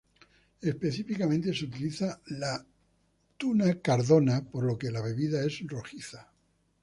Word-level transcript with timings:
Específicamente, 0.61 1.53
se 1.53 1.65
utiliza 1.65 2.19
la 2.39 2.65
"tuna 3.37 3.79
cardona", 3.83 4.43
por 4.43 4.63
lo 4.63 4.75
que 4.75 4.89
la 4.89 4.99
bebida 4.99 5.45
es 5.45 5.59
rojiza. 5.67 6.27